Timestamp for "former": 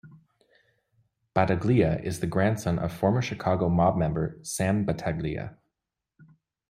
2.91-3.21